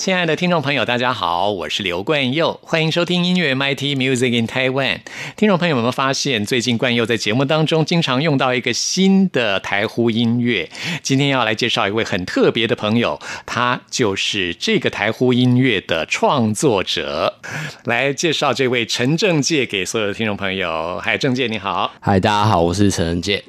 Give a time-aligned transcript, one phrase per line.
[0.00, 5.00] 亲爱的听众朋友，大家好，我是刘冠佑，欢迎收听音乐 MIT Music in Taiwan。
[5.36, 10.70] 听众朋友有没有发现，最近冠佑在节目当中经常用到一个新的台呼音乐？
[11.02, 17.38] 今天要来介绍一位很特别的朋友，他就是这个台呼音乐的创作者。
[17.84, 20.98] 来介绍这位陈正介给所有的听众朋友。
[21.04, 21.92] 嗨，正介你好。
[22.00, 23.44] 嗨，大家好，我是陈正介。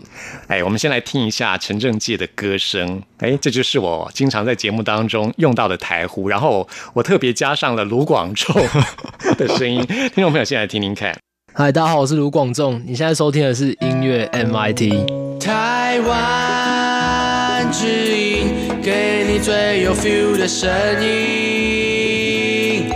[0.47, 3.01] 哎，我们先来听一下陈正介的歌声。
[3.19, 8.53] 哎，这就是我经常在节目当中用到的台呼，然后我特别加上了卢广仲
[9.37, 9.85] 的声音。
[9.85, 11.15] 听众朋友，先来听听看。
[11.53, 12.81] 嗨，大家好，我是卢广仲。
[12.85, 15.39] 你现在收听的是音乐 MIT。
[15.39, 17.85] 台湾之
[18.17, 18.47] 音，
[18.81, 20.69] 给你最有 feel 的声
[21.05, 22.89] 音。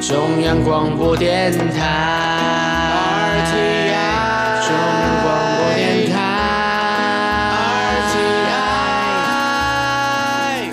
[0.00, 2.81] 中央广播电台。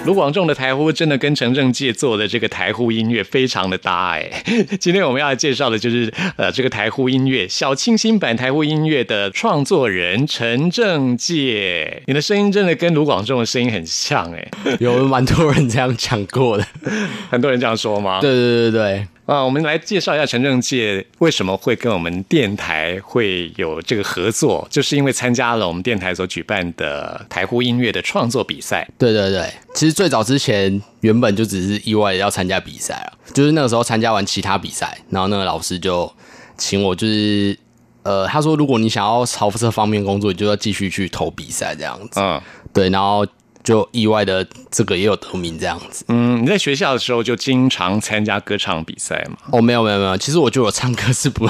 [0.10, 4.28] 卢广仲的台呼真的跟陈正介做的这个台呼音乐非常的搭哎。
[4.82, 12.02] 今天我们要介绍的就是呃这个台呼音乐小清新版台呼音乐的创作人陈正介。
[12.08, 14.50] 你的声音真的跟卢广仲的声音很像哎，
[14.82, 16.66] 有蛮多人这样讲过的，
[17.30, 18.18] 很多人这样说吗？
[18.20, 19.08] 对对对对。
[19.30, 28.90] 啊，我们来介绍一下陈正介为什么会跟我们电台会有这个合作，就是因为参加了我们电台所举办的台呼音乐的创作比赛。
[28.98, 36.12] 对对对，其实最早之前原本就只是意外要参加比赛啊，就是那个时候参加完其他比赛，然后那个老师就
[36.58, 37.56] 请我，就是
[38.02, 42.20] 呃，他说如果你想要朝这方面工作，你就要继续去投比赛这样子。
[42.20, 42.42] 嗯，
[42.74, 43.24] 对，然后。
[43.70, 46.04] 就意外的这个也有得名这样子。
[46.08, 49.38] 嗯，你在学校的时候就经常参加歌唱比赛吗？
[49.52, 51.48] 哦，没有没有没有，其实我觉得我唱歌是不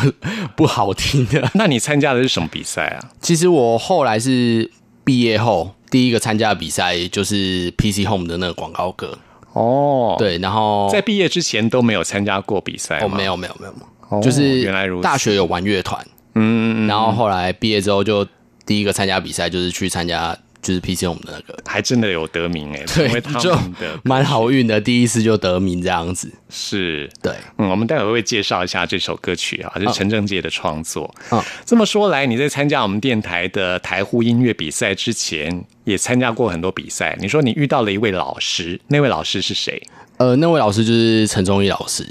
[0.53, 1.49] 不好听的。
[1.55, 2.99] 那你参加的是什么比赛啊？
[3.21, 4.69] 其实我后来是
[5.05, 9.17] 毕业后第一个参加的比赛就是 PC Home 的那个广告歌。
[9.53, 12.99] 哦，对，然后在毕业之前都没有参加过比赛。
[12.99, 13.65] 哦，没有没有没
[14.11, 16.05] 有，就是原来如大学有玩乐团。
[16.35, 18.27] 嗯，然后后来毕业之后就
[18.65, 20.37] 第一个参加比赛就是去参加。
[20.61, 23.57] 就是 PC 我们的那个，还真的有得名哎，对，就
[24.03, 26.29] 蛮好运的，第一次就得名这样子。
[26.49, 31.13] 是，对，嗯，我们待会会介绍一下这首歌曲啊，就是陈正杰的创作。
[31.29, 37.17] 啊，这么说来，你在参加我们电台的台呼音乐比赛之前，也参加过很多比赛。
[37.21, 39.81] 你说你遇到了一位老师，那位老师是谁？
[40.17, 42.05] 呃，那位老师就是陈忠义老师。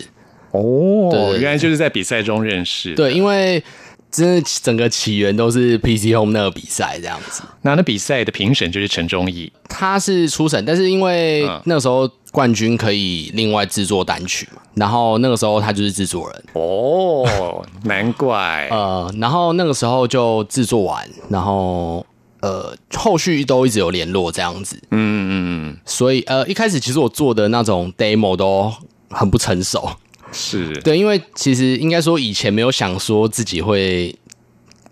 [0.52, 2.94] 哦，原来就是在比赛中认识。
[2.94, 3.62] 对，因为。
[4.10, 16.44] 真的整个起源都是 PC Home 那个比赛这样子，那那比赛的评审就是陈忠义，他是初审，但是因为那时候冠军可以另外制作单曲嘛，然后那个时候他就是制作人。
[16.54, 18.68] 哦，难怪。
[18.72, 22.04] 呃，然后那个时候就制作完，然后
[22.40, 25.30] 呃后续都一直有联络这样子，嗯嗯
[25.70, 28.72] 嗯，所以呃一开始其实我做的那种 demo 都
[29.10, 29.90] 很不成熟。
[30.32, 34.14] 是对，因为其实应该说以前没有想说自己会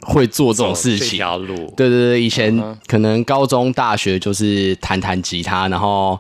[0.01, 1.19] 会做这种事情。
[1.19, 6.19] 条路，对对对，以前可能高中、大学就是弹弹吉他，然后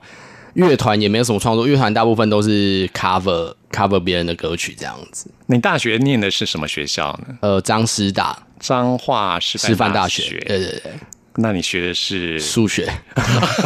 [0.54, 5.30] 乐团也没有什么创作，乐团大部分都是 cover cover 别人的歌曲这样子。
[5.46, 7.38] 你大学念的是什么学校呢？
[7.40, 10.38] 呃，张师大，彰化师范大学。
[10.46, 10.92] 对对对。
[11.38, 12.90] 那你学的是数学，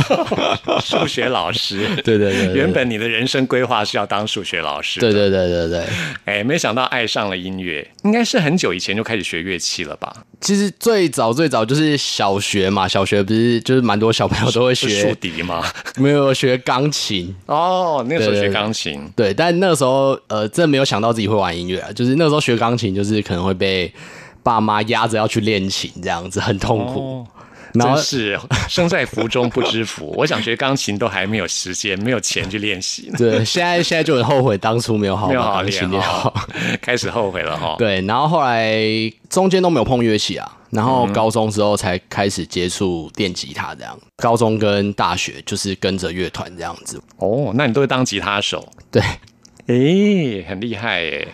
[0.82, 1.78] 数学老师。
[2.02, 4.98] 对对对，原本你的人生规划是要当数学老师。
[4.98, 5.84] 对对对对对。
[6.24, 10.12] 哎，没想到爱上了音乐，应该是很久以前就开始学乐器了吧？
[10.40, 15.64] 其实最早最早就是小学嘛，小学不是就是蛮多小朋友都会学竖笛吗？
[15.96, 19.08] 没有学钢琴哦，那个时候学钢琴。
[19.14, 23.92] 对，但那时候呃，真的没有想到自己会玩音乐，就是那时候学钢琴，就是可能会被
[24.42, 27.24] 爸妈压着要去练琴，这样子很痛苦。
[27.72, 28.38] 真是
[28.68, 30.14] 生在福中不知福。
[30.16, 33.10] 我想学钢琴都还没有时间，没有钱去练习。
[33.16, 36.34] 对，现在现在就很后悔当初没有好好练好，
[36.80, 37.76] 开始后悔了哈。
[37.78, 38.80] 对，然后后来
[39.28, 43.98] 中间都没有碰乐器啊，然后高中之后才开始接触电吉他这样。
[44.16, 47.00] 高中跟大学就是跟着乐团这样子。
[47.16, 48.68] 哦，那你都会当吉他手？
[48.90, 49.02] 对，
[49.66, 51.10] 哎，很厉害哎。
[51.10, 51.28] 对。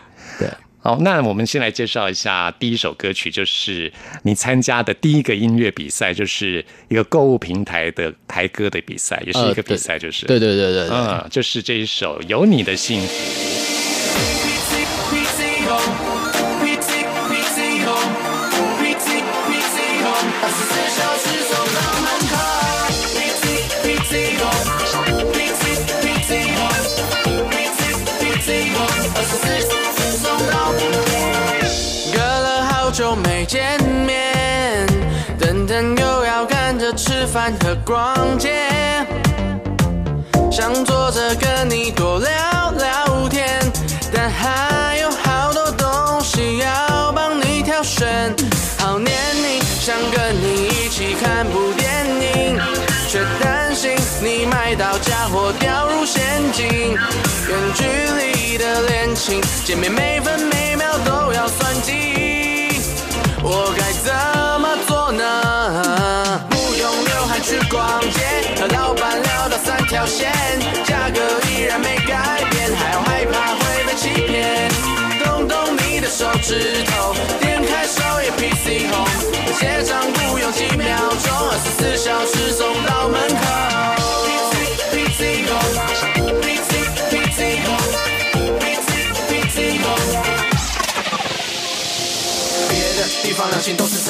[0.86, 3.92] 好，那我们先来介绍一下第一首歌曲，就是
[4.22, 10.26] 你参加的第一个音乐比赛，就是一个购物平台的台歌的比赛，也是一个比赛，就是。
[10.26, 13.08] 对对对对对，嗯，就是这一首《有你的幸福》。
[37.58, 38.50] 的逛街。
[40.50, 43.60] 想坐着跟你多聊聊天，
[44.12, 48.34] 但还有好多东西要帮你挑选。
[48.78, 52.06] 好黏你，想跟你一起看部电
[52.46, 52.58] 影，
[53.08, 53.92] 却担心
[54.22, 56.22] 你买到假货掉入陷
[56.52, 56.66] 阱。
[57.48, 62.25] 远距离的恋情，见面每分每秒都要算计，
[76.26, 79.06] 手指头，点开首页 PC Home，
[79.60, 81.55] 结账不用几秒钟，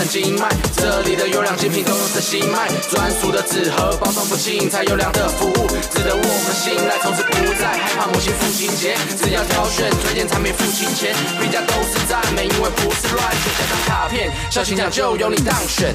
[0.06, 15.94] 经脉，这里的优良精品都用真心卖，专属的纸盒包装不轻，才优良的服务值得我们信赖，从此不再害怕母亲父亲节，只要挑选推荐产品付清钱，评价都是赞美，因为不是乱选，加张卡片，小心奖就由你当选。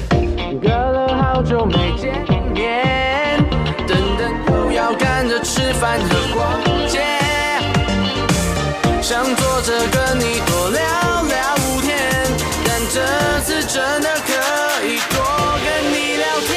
[0.60, 2.12] 隔了好久没见
[2.52, 3.38] 面，
[3.86, 7.00] 等等又要赶着吃饭和逛街。
[9.00, 10.80] 想坐着跟你多聊，
[12.92, 13.00] 这
[13.40, 15.16] 次真的可以多
[15.64, 16.52] 跟你聊天。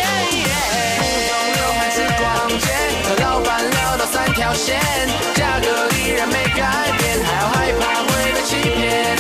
[1.00, 2.26] 不用刘海去逛
[2.60, 2.68] 街，
[3.08, 4.78] 和老板聊到三条线，
[5.34, 9.16] 价格依然没改变，还要害怕会被欺骗。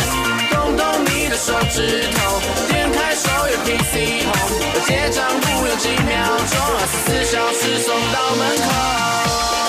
[0.52, 6.12] 动动你的手指头，点开首页 PC Home，结账不用几秒
[6.52, 9.65] 钟，二十四小时送到门口。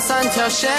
[0.00, 0.70] 三条线，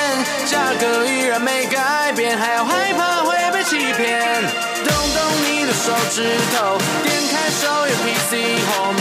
[0.46, 4.42] 价格依然没改变，还要害怕会被欺骗。
[4.84, 6.24] 动动你的手指
[6.58, 8.36] 头，点开首页 PC
[8.66, 9.00] Home，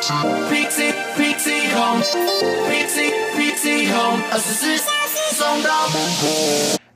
[0.00, 2.00] Pixie Home.
[2.70, 5.88] PT PT Home，二十四小时送到。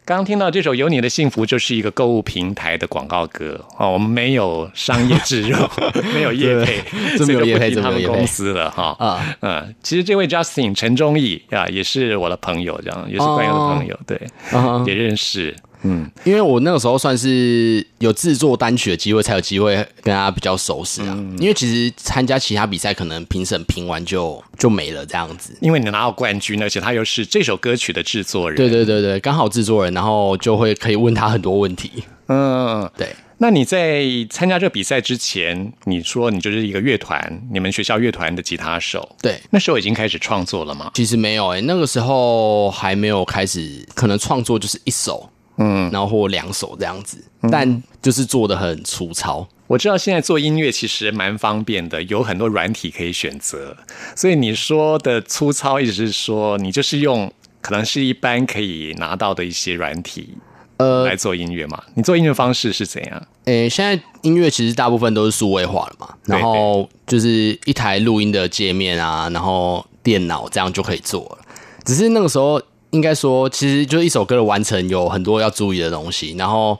[0.04, 3.61] 刚刚听到这首《有你的幸福》就是一个购物平台的广告歌。
[3.76, 5.56] 哦，我们没有商业植入，
[6.14, 6.80] 没有业配，
[7.18, 8.94] 这没有业配他们这没有公司了哈。
[9.00, 9.37] 啊。
[9.40, 14.21] 嗯，其实这位 Justin 陈忠义啊，也是我的朋友，这样也是关友的朋友，对，
[14.52, 14.85] 啊。
[14.87, 21.16] 也认识，嗯，因为我那个时候算是有制作单曲的机会，才有机会跟他比较熟识啊。
[21.38, 25.56] 因为其实参加其他比赛，可能评审评完就就没了这样子。
[25.60, 31.90] 因为你拿到冠军，而且他又是这首歌曲的制作人，对对对对，刚好制作人，然后就会可以问他很多问题。
[32.28, 33.08] 嗯，对，
[33.38, 40.92] 那你在参加这个比赛之前，你说你就是一个乐团，你们学校乐团的吉他手，对，那时候已经开始创作了吗？
[40.94, 49.47] 其实没有诶、那个时候还没有开始，可能创作就是一首，嗯，然后或两首这样子，但就是做的很粗糙。
[49.66, 53.76] 我知道现在做音乐其实蛮方便的，有很多软体可以选择。
[54.14, 60.37] 所以你说的粗糙，意思是说你就是用可能是一般可以拿到的一些软体
[60.76, 61.82] 呃来做音乐嘛？
[61.94, 63.26] 你做音乐方式是怎样？
[63.44, 71.38] 诶、现在音乐其实大部分都是数位化了嘛，然后就是一台录音的界面啊，然后电脑这样就可以做了。
[71.85, 72.61] 只是那个时候
[72.92, 76.78] 应该说，其实就一首歌的完成有很多要注意的东西，然后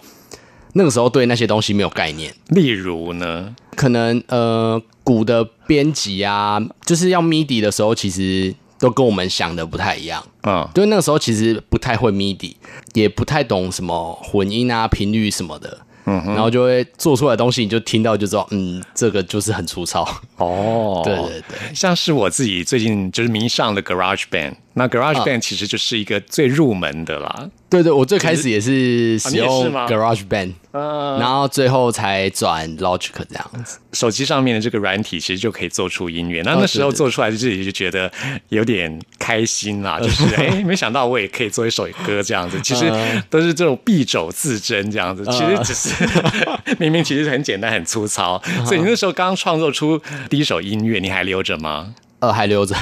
[0.75, 3.55] 那个时候对那些东西没有概念，例如呢？
[3.75, 10.23] 可能呃鼓的编辑啊，就是要 MIDI 的时候，其实都跟我们想的不太一样。
[10.43, 12.55] 嗯，就那个时候其实不太会 MIDI，
[12.93, 15.79] 也不太懂什么混音啊、频率什么的。
[16.05, 20.03] 嗯，然后就会做出来的东西，你就听到就知道，嗯，这个就是很粗糙。
[20.37, 27.49] 哦， 对对对，像是我自己最近就是迷上的 Garage Band，那 Garage Band 其实就是一个最入门的啦。
[27.73, 33.79] 对对，我最开始也是使用 Garage Band，、嗯，然后最后才转 Logic 这样子。
[33.95, 36.43] 手机上面的这个软体其实就可以做出音乐。
[36.43, 38.13] 那那时候做出来自己就觉得
[38.51, 42.61] 有点开心啦， 就是哎，没想到我也可以做一首歌这样子。
[42.63, 42.93] 其实
[43.31, 45.95] 都是这种敝帚自珍这样子，其实只是
[46.79, 48.39] 明明其实很简单很粗糙。
[48.67, 49.99] 所以你那时候刚创作出
[50.29, 51.95] 第一首音乐，你还留着吗？
[52.23, 52.73] 呃，还留着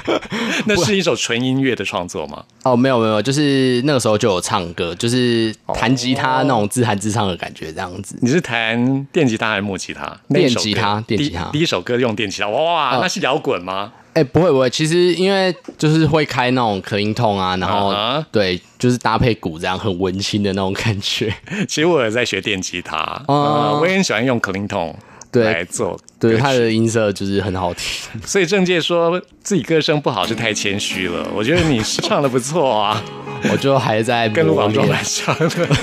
[0.64, 2.42] 那是一首纯音乐的创作吗？
[2.64, 8.16] 哦，没有没有，就是那个时候就有唱歌，就是弹吉他那种自弹自唱的感觉，这样子。
[8.22, 10.18] 你是弹电吉他还是木吉他？
[10.30, 13.92] 电吉他电吉他第第一首歌用电吉他，哇，嗯那是摇滚吗？
[14.14, 17.94] 哎、不会不会，其实因为就是会开那种可音痛啊，然后、
[18.32, 21.32] 对，就是搭配鼓这样很文青的那种感觉。
[21.68, 22.96] 其实我有在学电吉他，
[23.28, 24.94] 哦呃，我也很喜欢用 clean tone
[25.30, 27.84] 对来做对，他的音色就是很好听。
[28.26, 33.02] 所以郑介说自己歌声不好是太谦虚了， 我觉得你是唱的不错啊，
[33.50, 35.76] 我就还在跟卢磨练广仲蛮像的。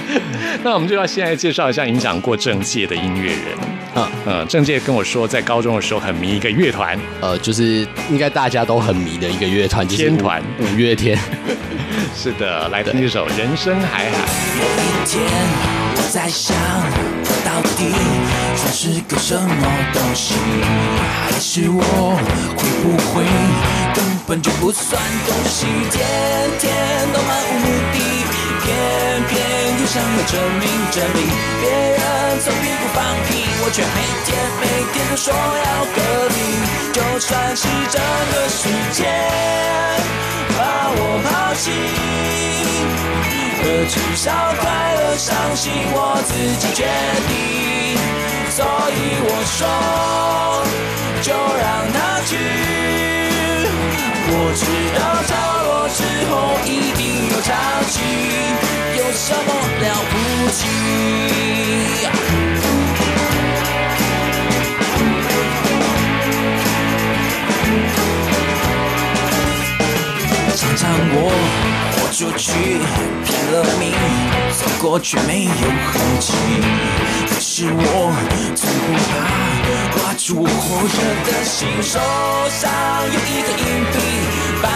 [0.64, 3.72] 那我们就要现在介绍一下影响过郑介的音乐人。
[3.94, 11.18] 嗯嗯，郑介跟我说，在高中的时候很迷一个乐团，呃，就是应该大家都很迷的一个乐团，就是天团五月天。
[12.16, 14.16] 是的，来听这首《人生海海》。
[14.58, 15.22] 有一天，
[15.96, 16.56] 我在想，
[17.52, 17.92] 到底
[18.56, 20.34] 算是个什么东西？
[21.26, 21.82] 还是我
[22.56, 23.22] 会不会
[23.94, 25.66] 根本就不算东西？
[25.90, 26.00] 天
[26.58, 26.72] 天
[27.12, 27.98] 都漫无目的，
[28.64, 28.66] 偏
[29.28, 29.36] 偏
[29.78, 31.28] 又想要证明真理。
[31.60, 32.00] 别人
[32.40, 35.98] 从屁股放屁，我却每天每天都说要革
[36.32, 36.40] 命。
[36.94, 37.98] 就算是这
[38.32, 38.60] 个世
[38.92, 39.04] 界
[40.56, 41.68] 把我抛弃。
[43.62, 46.82] 可至少快乐、伤心我自己决
[47.28, 47.30] 定，
[48.50, 48.58] 所
[48.90, 49.58] 以我说
[51.22, 52.30] 就让它去。
[54.34, 54.60] 我知
[54.98, 55.30] 道潮
[55.62, 56.32] 落之后
[56.66, 57.00] 一定
[57.30, 57.48] 有潮
[57.88, 57.94] 起，
[58.98, 59.48] 有什么
[59.80, 60.12] 了不
[60.50, 60.60] 起？
[70.56, 70.80] 常常
[71.14, 71.16] 我
[72.12, 72.52] 出去，
[73.24, 73.90] 拼了命，
[74.52, 76.34] 走过却没有痕迹。
[77.26, 78.12] 可是我
[78.54, 79.10] 从不怕，
[79.96, 80.92] 抓住我火热
[81.24, 81.98] 的心，手
[82.50, 82.70] 上
[83.06, 83.96] 有一个硬币，
[84.60, 84.68] 反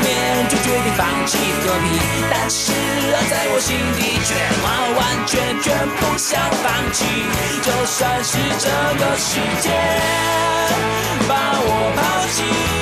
[0.00, 1.86] 面就决定放弃和平。
[2.28, 2.72] 但是
[3.14, 4.34] 啊，在我心底却
[4.64, 7.06] 完完全全不想放弃，
[7.62, 8.66] 就算是这
[8.98, 9.70] 个世界
[11.28, 11.30] 把
[11.62, 12.81] 我抛弃。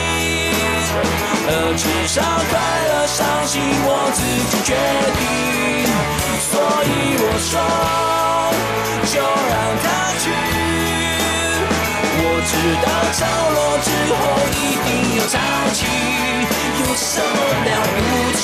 [1.48, 2.52] 而，至少快
[2.88, 4.20] 乐、伤心我自
[4.50, 4.70] 己决
[5.18, 5.20] 定，
[6.40, 6.52] 所
[6.86, 7.52] 以我说
[9.06, 9.84] 就让它
[10.20, 10.22] 去。
[12.22, 13.18] 我知道潮
[13.50, 14.14] 落之后
[14.52, 15.34] 一定有潮
[15.72, 15.78] 起，
[16.80, 17.98] 有什么了不
[18.38, 18.42] 起？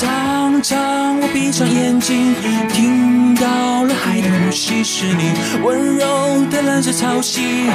[0.00, 2.32] 常常我闭上眼睛，
[2.72, 5.32] 听到了海的呼吸，是你
[5.64, 6.06] 温柔
[6.52, 7.66] 的蓝色潮汐，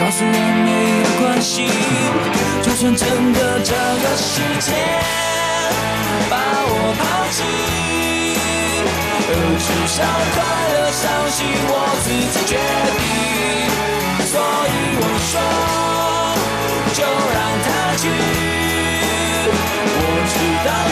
[0.00, 0.32] 告诉我
[0.64, 0.70] 没
[1.04, 1.68] 有关系，
[2.62, 4.72] 就算真的这个世界
[6.30, 7.44] 把我抛弃，
[9.60, 10.00] 至少
[10.32, 10.40] 快
[10.72, 13.39] 乐、伤心我自己决定，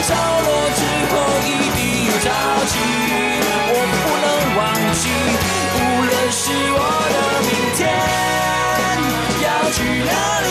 [0.08, 0.80] 潮落之
[1.12, 1.12] 后
[1.44, 1.46] 一
[1.76, 2.26] 定有潮
[2.64, 2.72] 起，
[3.68, 4.58] 我不能忘
[4.96, 5.04] 记，
[5.76, 6.40] 无论是
[6.72, 6.80] 我
[7.12, 7.78] 的明天
[9.44, 9.76] 要去
[10.08, 10.10] 哪
[10.46, 10.48] 里，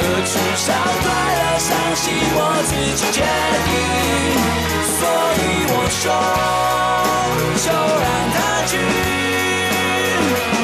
[0.00, 1.04] 呃，至少快
[1.36, 3.20] 乐、伤心我自己决
[3.68, 3.70] 定，
[4.96, 5.00] 所
[5.36, 6.02] 以我说
[7.60, 8.72] 就让它去。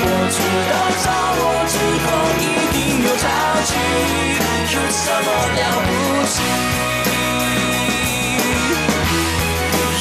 [0.07, 0.37] 我知
[0.71, 0.73] 道
[1.05, 1.07] 潮
[1.37, 2.07] 落之后
[2.41, 2.43] 一
[2.73, 3.23] 定有潮
[3.67, 3.71] 起，
[4.75, 5.89] 有什么了不
[6.27, 6.43] 起？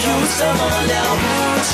[0.03, 1.23] 有什么了不
[1.63, 1.71] 起？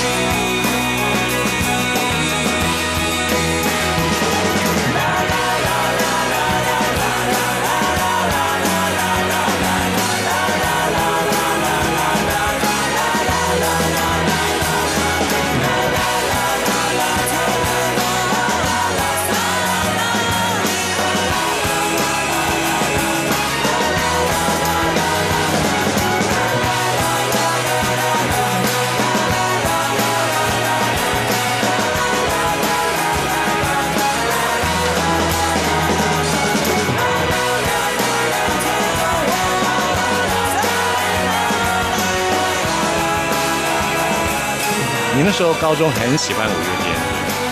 [45.20, 46.96] 你那时候高中很喜欢五月天，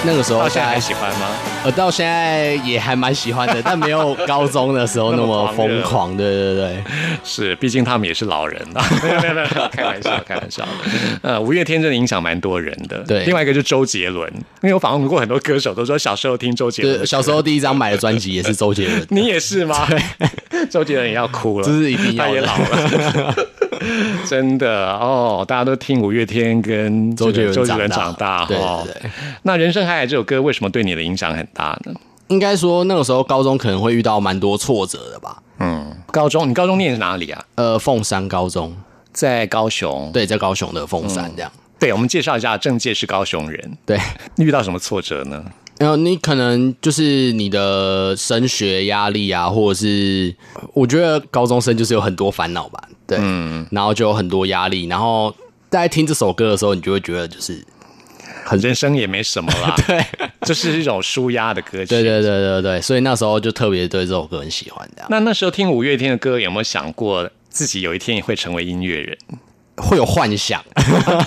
[0.05, 1.27] 那个时候到现在还喜欢吗？
[1.65, 6.15] 呃，到现在也还蛮喜欢的，但没有高中的时候那么疯狂。
[6.15, 6.83] 对对对，
[7.25, 8.81] 是，毕竟他们也是老人啊。
[9.03, 10.65] 没有没有没有，开玩笑开玩笑。
[11.21, 12.99] 呃，五月天真的影响蛮多人的。
[12.99, 14.31] 对另外一个就是周杰伦，
[14.61, 19.85] 因为我访问过很多歌手，都说小时候听周杰伦小时候第一张买的专辑也是周杰伦， 你也是吗？
[20.69, 23.35] 周杰伦也要哭了，这是一定要他也老了，
[24.27, 25.45] 真的哦。
[25.47, 29.11] 大家都听五月天跟周杰伦周杰伦长长大对哦对对。
[29.43, 31.93] 那《人生海海》这首歌为什么对你的影响很大呢？
[32.27, 35.41] 应该说那个时候高中可能会遇到蛮多挫折的吧。
[35.59, 37.43] 嗯，高中你高中念的是哪里啊？
[37.55, 38.75] 呃，凤山高中，
[39.13, 40.11] 在高雄。
[40.11, 41.51] 对，在高雄的凤山这样。
[41.79, 43.97] 对，我们介绍一下，郑介是高雄人，对，
[44.37, 45.43] 遇到什么挫折呢？
[45.79, 50.35] 然后你可能就是你的升学压力啊，或者是
[50.73, 55.33] 我觉得高中生就是有很多烦恼吧，对，嗯然后就有很多压力，然后
[55.69, 57.63] 在听这首歌的时候，你就会觉得就是
[58.43, 60.03] 很，人生也没什么啦， 对，
[60.41, 61.85] 就是一种舒压的歌曲。
[61.85, 69.17] 对对对对对，所以那时候就特别对这首歌很喜欢，这样那那时候听五月天的歌，有没有想过自己有一天也会成为音乐人？
[69.77, 71.25] 会有幻想，有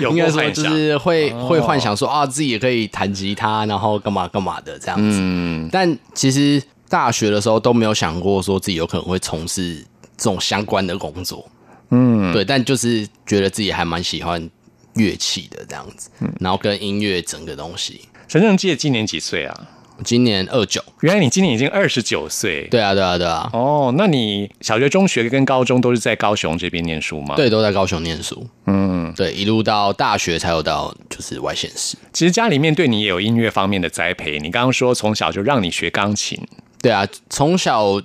[0.00, 5.18] 应该说就是会、会幻想说啊，自己也可以弹吉他，然后干嘛干嘛的这样子。
[5.20, 9.76] 嗯，但其实大学的时候都没有想过说自己有可能会从事
[10.16, 11.48] 这种相关的工作。
[11.90, 14.48] 嗯，对，但就是觉得自己还蛮喜欢
[14.94, 18.02] 乐器的这样子，然后跟音乐整个东西。
[18.28, 19.60] 陈正基今年几岁啊？
[20.04, 22.66] 今年二九，原来你今年已经二十九岁。
[22.70, 28.46] 对啊，对啊，对啊，哦，那你小学、中学跟高中都是在高雄这边念书吗？，对，都在高雄念书。
[28.66, 31.96] 嗯，对，一路到大学才有到就是外县市。
[32.12, 34.38] 其实家里面对你也有音乐方面的栽培。
[34.38, 36.40] 你刚刚说从小就让你学钢琴，
[36.80, 38.00] 对啊，从小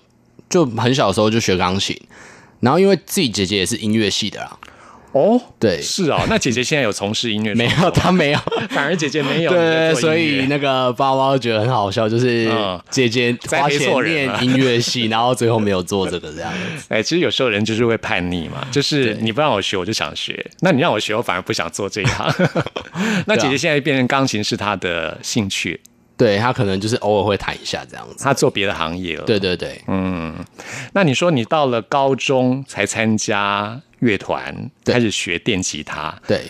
[0.50, 2.00] 就很小的时候就学钢琴，
[2.60, 4.58] 然后因为自己姐姐也是音乐系的啦，
[5.16, 6.20] 哦，对，是哦。
[6.28, 7.84] 那姐姐现在有从事音乐创没？
[7.86, 9.50] 有她没有，反而姐姐没有。
[9.50, 16.88] 对，所以那个爸妈都觉得很好笑，就是嗯姐姐花钱念音乐系，然后最后没有做这个这样子。
[16.94, 22.30] 哎，其实有时候人就是会叛逆嘛，就是你不让我学，我就想学；那你让我学，我反而不想做这一行。
[23.26, 25.80] 那姐姐现在变成钢琴是她的兴趣，
[26.18, 28.22] 对他可能就是偶尔会弹一下这样子。
[28.22, 29.24] 她做别的行业了。
[29.24, 30.36] 对对对，嗯
[30.92, 34.54] 那你说你到了高中才参加乐团，
[34.84, 36.14] 对开始学电吉他。
[36.28, 36.44] 对，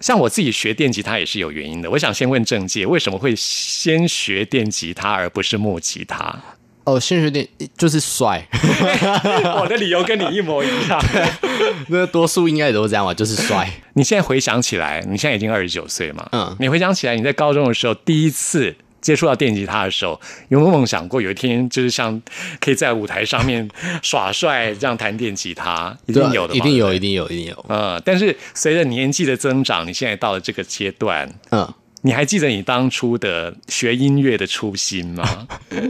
[0.00, 1.90] 像我自己学电吉他也是有原因的。
[1.90, 6.38] 我想先问郑介，为什么会先学电吉他而不是木吉他？
[6.84, 8.48] 哦，先学电就是帅，
[9.60, 10.98] 我的理由跟你一模一样。
[11.88, 13.70] 那多数应该也都是这样吧，就是帅。
[13.92, 16.26] 你现在回想起来，你现在已经二十九岁嘛？
[16.32, 22.20] 嗯你回想起来，你在高中的时候第一次接触到电吉他的时候，有没有梦想过有一天就是像
[22.60, 23.68] 可以在舞台上面
[24.02, 25.96] 耍帅这样弹电吉他？
[26.06, 26.98] 一定有的，一定有，一。
[26.98, 27.66] 定有，一定有。
[27.68, 35.46] 嗯，但是随着年纪的增长，你现在到了这个阶段，嗯，你还记得你当初的学音乐的初心吗？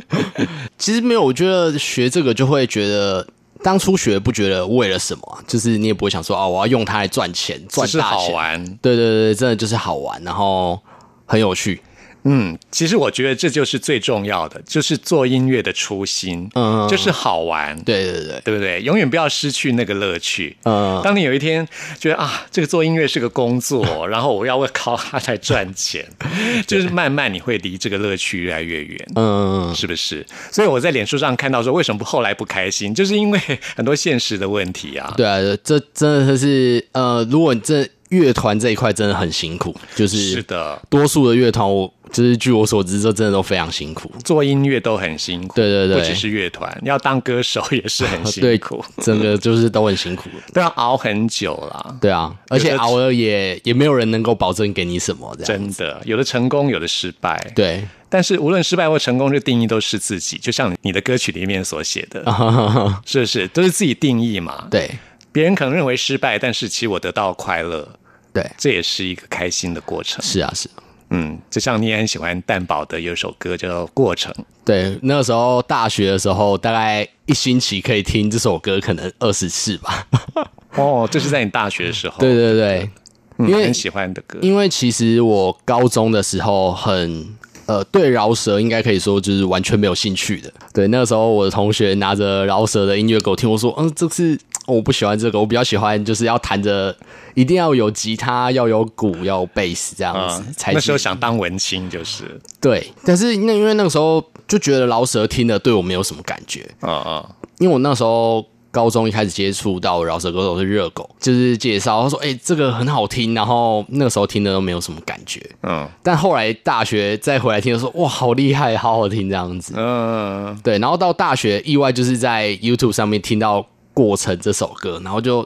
[0.78, 3.26] 其实没有，我觉得学这个就会觉得。
[3.60, 8.00] 当初学不觉得为了什么啊、就是你也不会想说哦，我要用它来赚钱，赚大钱。
[8.00, 8.64] 好玩。
[8.80, 10.80] 对对对，真的就是好玩，然后
[11.26, 11.82] 很有趣。
[12.28, 17.76] 嗯，其实我觉得这就是最重要的，就是做音乐的初心，嗯就是好玩。
[17.84, 18.80] 对对对，对不对？
[18.82, 20.56] 永远不要失去那个乐趣。
[20.64, 21.66] 嗯当你有一天
[21.98, 26.04] 觉得啊，这个做音乐是个工作， 然后我要为靠它来赚钱，
[26.66, 29.08] 就是慢慢你会离这个乐趣越来越远。
[29.14, 30.24] 嗯，是不是？
[30.52, 33.40] 所以我在脸书上看到说，为什么不后来不开心，就是因为
[33.76, 35.14] 很多现实的问题啊。
[35.16, 44.10] 对啊，这真的是呃，如果你这乐团这一块真的很辛苦，就是是的，多数的乐团，我就是据我所知，这真的都非常辛苦。
[44.24, 50.30] 做音乐都很辛苦，对对对不只是乐团，要当歌手也是很 辛对苦，，整个就是都很辛苦。
[50.54, 51.96] 都要熬很久啦。
[52.00, 55.62] 对啊，而且熬了也也没有人能够保证给你什么这样。
[55.62, 57.52] 真的，有的成功，有的失败。
[57.54, 62.24] 对，但是无论失败或成功，这定义都是自己，就像你的歌曲里面所写的，
[63.04, 63.46] 是不是？
[63.48, 64.66] 都是自己定义嘛。
[64.70, 64.90] 对
[65.32, 67.88] 别人可能认为失败，但是其实我得到快乐，
[68.32, 70.22] 对，这也是一个开心的过程。
[70.22, 70.82] 是啊是啊。
[71.10, 74.30] 嗯，就像你也很喜欢蛋堡的有一首歌叫做《过程》，
[74.62, 80.06] 对，那个时候大学的时候，大概一星期可以听这首歌，可能二十次吧。
[80.76, 82.90] 哦，这是在你大学的时候，对对对，
[83.38, 84.38] 嗯，因为很喜欢的歌。
[84.42, 87.26] 因为其实我高中的时候很
[87.64, 90.52] 呃对饶舌应该可以说就是完全没有兴趣的。
[90.74, 96.94] 对，那个时候我的同学拿着饶舌的音乐给我听，我说嗯，这是、哦我不喜欢这个，我比较喜欢就是要弹着
[97.34, 107.26] 一定要有吉他，要有鼓，要有贝斯这样子、嗯，才是那时候想当文青就是，对，但是那因为那个时候就觉得饶舌听的对我没有什么感觉，嗯嗯，
[107.58, 119.72] 因为我那时候高中一开始接触到饶舌歌手是热狗，就是介绍他说：“哎、这个很好听。”然后那个时候听的都没有什么感觉，嗯但后来大学再回来听的时候，哇，好厉害，好好听这样子。
[119.74, 123.62] 嗯，对，然后到大学意外就是在 YouTube 上面听到
[123.98, 125.44] 《过程》这首歌，然后就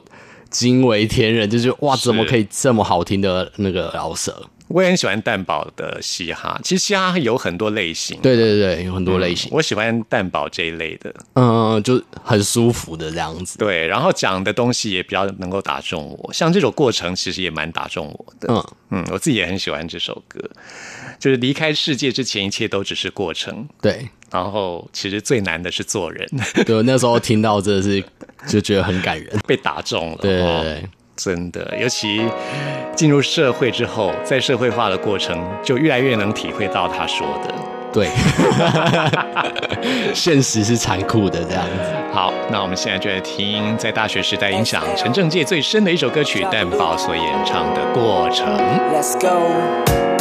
[0.51, 4.47] 惊为天人，就是哇，怎么可以这么好听的那个饶舌？
[4.67, 6.59] 我也很喜欢蛋堡的嘻哈。
[6.63, 11.13] 其实嘻哈有很多类型，对对对对，有很多类型，我喜欢蛋堡这一类的。
[11.33, 13.57] 嗯，就很舒服的这样子。
[13.57, 18.53] 对，然后讲的东西也比较能够打中我，像这种过程其实也蛮打中我的。
[18.53, 20.39] 嗯，嗯，我自己也很喜欢这首歌，
[21.19, 23.67] 就是离开世界之前，一切都只是过程。
[23.81, 26.27] 对，然后其实最难的是做人，
[26.65, 28.03] 对，那时候听到真的是
[28.47, 29.37] 就觉得很感人。
[29.45, 30.17] 被打中了。
[30.21, 32.21] 对对哦对，真的，尤其
[32.95, 37.53] 进入社会之后，在社会化的过程，就越来越能体会到他说的。
[37.93, 38.09] 对，
[40.15, 41.93] 现实是残酷的这样子。
[42.11, 48.47] 好，那我们现在就来听在大学时代影响陈正界最深的一首歌曲，蛋宝所演唱的《过程》。
[48.91, 50.12] Let's go。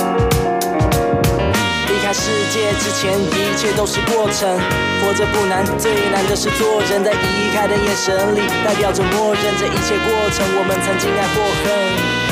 [2.12, 4.58] 世界之前，一切都是过程。
[5.00, 7.02] 活着不难，最难的是做人。
[7.02, 10.44] 在移开的眼神里，代表着默认这一切过程。
[10.58, 12.31] 我们曾经爱过恨。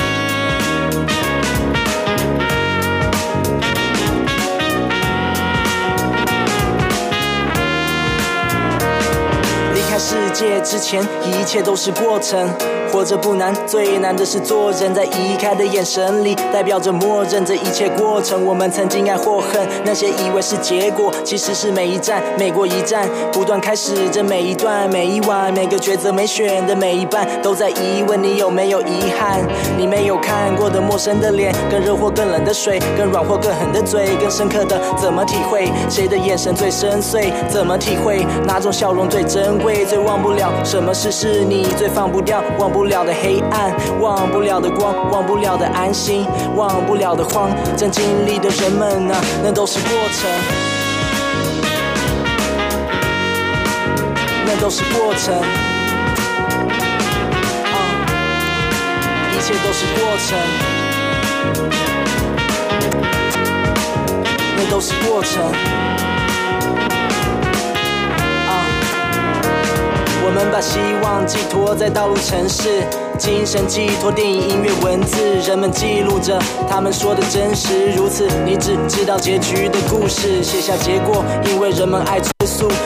[10.00, 12.48] 世界之前，一切都是过程。
[12.90, 14.92] 活着不难，最难的是做人。
[14.92, 18.44] 在移开的眼神里，代表着默认这一切过程。
[18.44, 29.38] 我们曾经爱或恨，那些以为是结果，其实是每一站，每过一站，不断开始这每一段，每一晚，每个抉择没选的每一半，都在疑问你有没有遗憾？
[29.76, 35.70] 你没有看过的陌生的脸，更热或更冷的水，更软或更狠的嘴，更深刻的怎么体会？
[35.88, 37.30] 谁的眼神最深邃？
[37.48, 39.86] 怎么体会哪种笑容最珍贵？
[39.90, 46.24] 最忘不了什么事是你最放不掉、忘不了的黑暗，忘不了的光，忘不了的安心，
[46.54, 47.50] 忘不了的慌。
[47.76, 50.30] 正经历的人们啊，那都是过程，
[54.46, 55.34] 那都是过程。
[57.64, 57.74] 啊，
[59.34, 60.38] 一切都是过程，
[64.56, 65.42] 那都是过程。
[70.30, 72.84] 我们把希望寄托在道路城市，
[73.18, 76.38] 精神寄托电影、音乐、文字，人们记录着
[76.68, 77.90] 他们说的真实。
[77.96, 82.20] 如此，你只知道结局的故事，写下结果，因为人们爱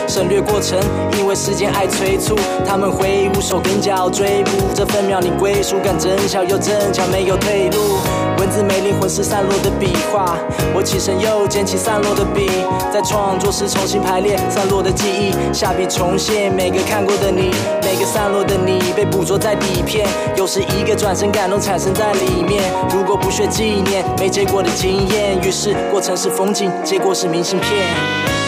[0.06, 0.78] 省略过程，
[1.18, 2.36] 因为时间爱催促。
[2.66, 7.98] 他们挥舞手跟脚追捕这分秒，你归属感真巧又正巧，没有退路。
[8.38, 10.36] 文字没灵魂是散落的笔画，
[10.74, 12.50] 我起身又捡起散落的笔，
[12.92, 17.50] 在创作时重新排列散落的记忆，下笔重现每个看过的你，
[17.82, 20.06] 每个散落的你被捕捉在底片，
[20.36, 22.62] 有时一个转身感动产生在里面。
[22.92, 28.43] 如果不学纪念，没结果的经验，于是过程是风景，结果是明信片。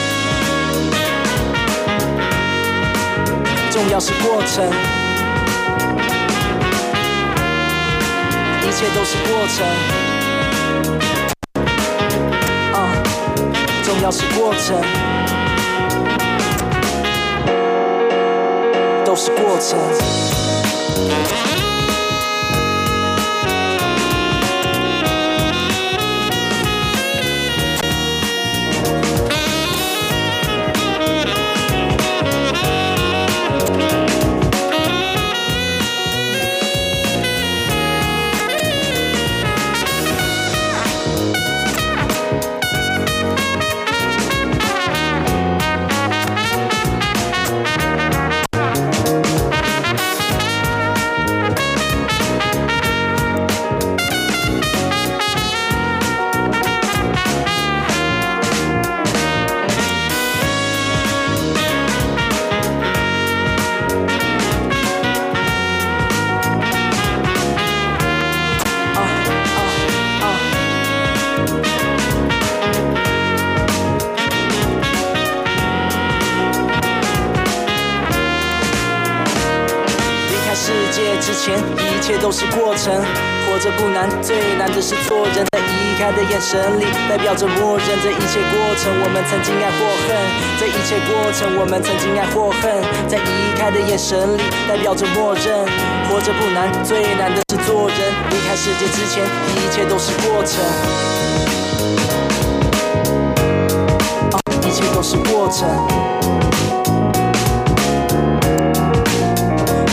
[3.96, 4.62] 重要是过程，
[8.60, 9.66] 一切都是过程。
[12.74, 12.76] 啊，
[13.82, 14.76] 重要是过程，
[19.02, 19.78] 都是过程。
[87.16, 88.92] 代表着默认这一切过程。
[89.02, 90.12] 我们曾经爱或恨，
[90.60, 92.68] 这一切过程，我们曾经爱或恨。
[93.08, 95.64] 在移开的眼神里，代表着默认。
[96.10, 98.12] 活着不难，最难的是做人。
[98.28, 99.24] 离开世界之前，
[99.56, 100.60] 一切都是过程。
[104.60, 105.66] 一切都是过程。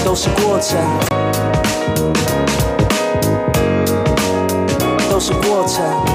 [0.04, 0.78] 都是过程，
[5.10, 6.13] 都是过程。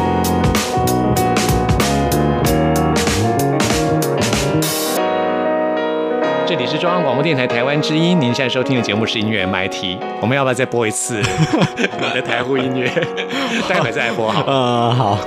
[6.58, 9.96] 里是中央广播电台台湾之音，您现在收听的节目是音乐 MIT。
[10.20, 11.22] 我们要不要再播一次
[11.78, 12.90] 你的台呼音乐？
[13.68, 14.88] 待会再来播好嗯。
[14.88, 15.18] 呃，好，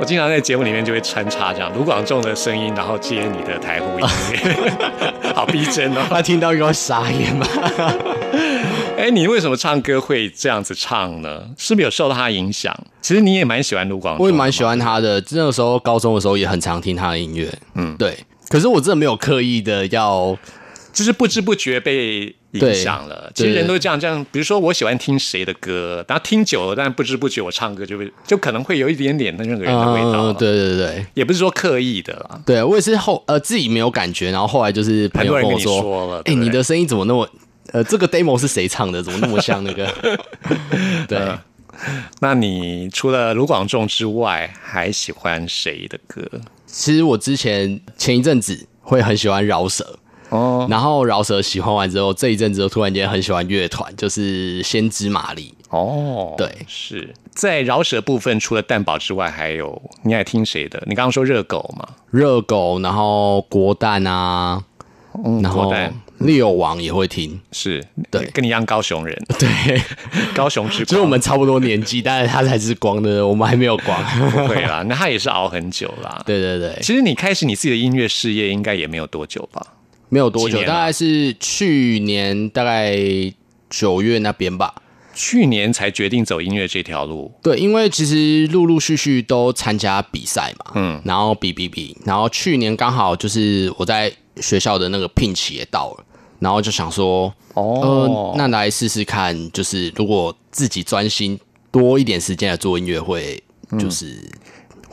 [0.00, 6.00] 我经常在节目里面就会穿插这样卢广仲的声音，然后接你的台呼音乐， 好逼真哦。
[6.08, 7.46] 他听到应该会傻眼吧？
[8.96, 11.42] 哎，你为什么唱歌会这样子唱呢？
[11.58, 12.74] 是不是有受到他影响？
[13.02, 14.64] 其实你也蛮喜欢卢广仲，我也蛮喜。
[14.64, 18.16] 欢他的，那个时候高中的时候也很常听他的音乐，嗯嗯，对。
[18.48, 20.34] 可是我真的没有刻意的要，
[20.98, 23.30] 就是不知不觉被影响了。
[23.32, 24.26] 其对实人都这样，这样。
[24.32, 32.40] 比如说，我喜欢听谁的歌，然后听久了，但不知不觉我唱歌就会，就可能会有一点点那个人的味道对对对也不是说刻意的啦。
[32.44, 37.30] 对，我也是后呃自己没有感觉，然后后来就是朋友跟我说，哎、说了对不对你的声音怎么那么
[37.72, 39.00] 呃，这个 demo 是谁唱的？
[39.00, 39.86] 怎么那么像那个？
[41.06, 41.38] 对，嗯
[42.18, 46.28] 那你除了卢广仲之外，还喜欢谁的歌？
[46.66, 49.98] 其实我之前前一阵子会很喜欢饶舌，
[50.30, 55.54] 哦，然后饶舌喜欢完之后，这一阵子又突然间很喜欢乐团，就是先知玛丽。
[55.70, 60.82] 哦，对是在饶舌部分，除了蛋堡之外，还有你爱听谁的？
[60.86, 61.86] 你刚刚说热狗嘛？
[62.10, 64.62] 热狗，然后国蛋啊，
[65.24, 65.72] 嗯，然后
[66.18, 69.80] 六王也会听，是对跟你一样高雄人， 对，
[70.34, 74.02] 高雄之光，就是我们差不多年纪，但是他才是光的，我们还没有光。
[74.30, 76.20] 不会啦，那他也是熬很久啦。
[76.26, 79.64] 对对对，其实你开始你自己的音乐事业应该也没有多久吧？
[80.08, 82.96] 没有多久，大概是去年大概
[83.70, 84.74] 九月那边吧。
[85.20, 90.94] 去年才决定走音乐这条路，对，因为其实陆陆续续都参加比赛嘛，嗯。
[90.94, 96.04] 嗯，然后比比比，然后去年刚好就是我在学校的那个聘期也到了，
[96.38, 97.80] 然后就想说，哦。
[97.82, 101.36] 呃，那来试试看，就是如果自己专心
[101.72, 103.42] 多一点时间来做音乐会，
[103.76, 104.14] 就是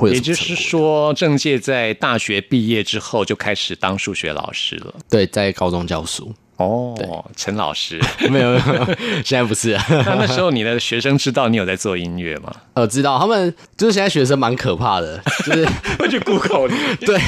[0.03, 4.93] 也就是说，郑界在大学毕业之后就开始当数学老师了。
[5.10, 8.86] 对，在高中教书，哦，陈老师， 没有，没有
[9.23, 12.53] 现在不是、啊， 那那时候你的学生知道你有在做音乐吗？
[12.73, 15.65] 呃，知道他们就是现在学生蛮可怕的，就是
[15.97, 17.19] 会去 Google 你，对，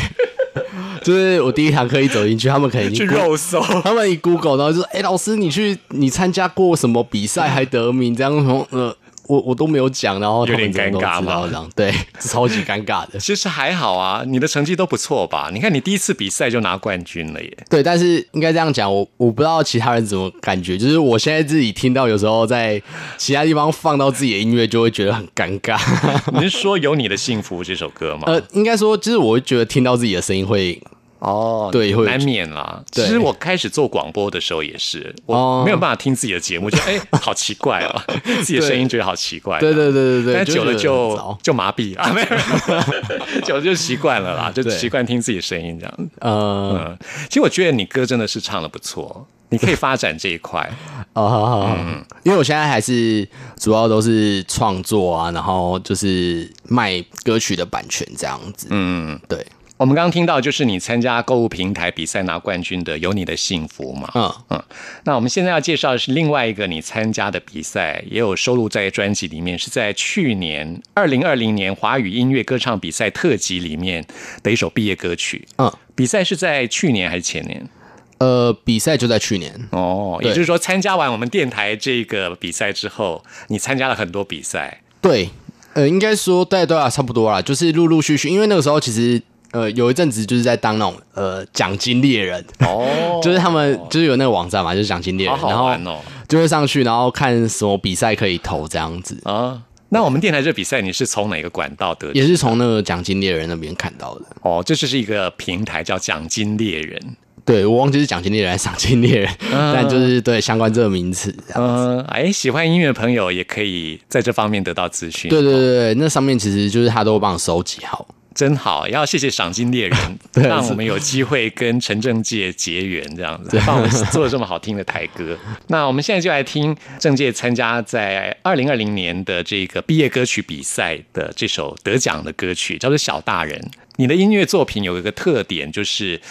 [1.03, 3.61] 就是我第一堂课一走进去，他们可能已去肉搜。
[3.81, 8.15] 他们一 Google，然后就说：“哎、老师，你去你参加过什么比赛还得名？
[8.15, 8.95] 这样说，呃，
[9.27, 13.19] 我我都没有讲，然后有点尴尬吗知道这样，对， 超级尴尬的。
[13.19, 15.49] 其实还好啊，你的成绩都不错吧？
[15.53, 17.57] 你看你第一次比赛就拿冠军了耶。
[17.69, 22.81] 对，但是应该这样讲，我我不知道其他人怎么感觉，就是我现在自己听到有时候在
[23.17, 25.77] 其他地方放到自己的音乐，就会觉得很尴尬。
[26.33, 28.23] 你是说《有你的幸福》这首歌吗？
[28.27, 30.81] 呃，应该说，就是我会觉得听到自己的声音会，
[31.19, 32.83] 哦，对会难免啦。
[32.91, 39.59] 其对实我开始做广播的时候也是，我哦没有办法听自己的节目，就哎、 好奇怪哦， 自己的声音觉得好奇怪。
[39.59, 46.09] 对对对对对，但久了就就麻痹 了，没有，久了就习惯了啦，就对习惯听自己的声音这样。
[46.19, 50.69] 呃嗯，其实我觉得你歌真的是唱的不错，你可以发展这一块。
[51.13, 53.27] 哦，好好好，嗯因为我现在还是
[53.59, 58.67] 主要都是创作啊，然后就是卖歌曲的版权这样子。
[58.69, 59.43] 嗯，对，
[59.77, 64.09] 我们刚刚听到就是你参加购物平台比赛拿冠军的《有你的幸福》嘛。
[64.15, 64.63] 嗯，嗯，
[65.03, 74.03] 那我们现在要介绍的是另外一个你参加的比赛，也有收录在专辑里面，是在去年二零二零年华语音乐歌唱比赛特辑里面
[74.41, 75.47] 的一首毕业歌曲。
[75.57, 77.69] 嗯，比赛是在去年还是前年？
[78.17, 79.53] 呃，比赛就在去年。
[79.69, 84.81] 哦，也就是说，参加完我们电台这个比赛之后，你参加了很多比赛。
[84.99, 85.29] 对，
[85.73, 95.99] 呃，应该说对对啊，差不多啦，就是陆陆续续，因为那个时候其实呃有一阵子就是在当那种呃奖金猎人，哦 就是他们就是有那个网站嘛，就是奖金猎人，好好然后哦。
[96.27, 102.19] 就会上去，然后看什么比赛可以投这样子，啊，那我们电台这比赛你是从哪个管道得知？
[102.19, 104.25] 也是从那个奖金猎人那边看到的。
[104.41, 107.01] 哦，这就是一个平台叫奖金猎人。
[107.45, 111.63] 对我忘记是奖金猎人还是赏金猎人， 但就是对相关这个名词这样。
[111.63, 115.29] 嗯，哎，喜欢音乐的朋友也可以在这方面得到资讯。
[115.29, 118.05] 对对对对，那上面其实就是他都会帮你收集好。
[118.37, 119.97] 真好，要谢谢赏金猎人，
[120.31, 125.35] 对让我们有机会跟陈政界结缘，这样子， 帮我们做了这么好听的台歌。
[125.69, 133.59] 那我们现在就来听正介参加在二零二零年的这个毕业歌曲比赛的这首得奖的歌曲，叫做《小大人》。
[133.95, 136.21] 你的音乐作品有一个特点，就是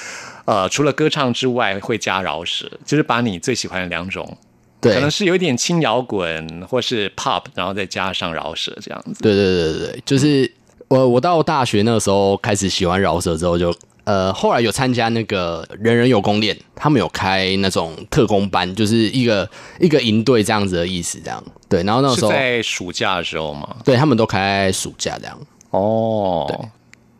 [0.45, 4.39] 呃，除了歌唱之外，会加饶舌，就是把你最喜欢的两种。
[4.81, 9.21] 对，可能是有一点轻摇滚，或是 pop，然后再加上饶舌这样子。
[9.21, 10.49] 对对对对对，就是
[10.89, 19.49] 我我到大学那个时候开始喜欢饶舌之后就，呃，后来有参加那个人人有功练，他们有开那种特工班，就是一个
[19.81, 21.83] 一个营队这样子的意思，这样对。
[21.83, 23.77] 然后那时候，在暑假的时候嘛？
[23.85, 25.37] 对他们都开在暑假这样。
[25.71, 26.57] 哦，对